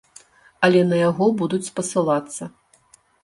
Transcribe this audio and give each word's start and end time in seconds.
Але 0.67 0.79
на 0.93 0.97
яго 1.09 1.27
будуць 1.43 1.61
спасылацца. 1.71 2.43